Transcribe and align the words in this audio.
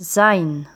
Sein. 0.00 0.68